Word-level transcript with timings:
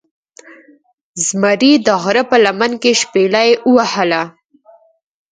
زمرې 1.27 1.73
دغره 1.87 2.23
په 2.29 2.37
لمن 2.45 2.71
کې 2.81 2.91
شپیلۍ 3.01 3.49
وهله 3.75 4.21